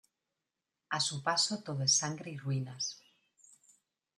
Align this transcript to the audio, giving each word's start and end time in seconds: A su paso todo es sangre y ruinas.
A 0.89 0.99
su 0.99 1.21
paso 1.21 1.61
todo 1.61 1.83
es 1.83 1.93
sangre 1.95 2.31
y 2.31 2.37
ruinas. 2.39 3.03